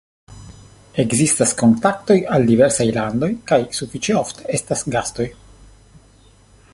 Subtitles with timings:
[1.03, 5.29] Ekzistas kontaktoj al diversaj landoj kaj sufiĉe ofte estas gastoj.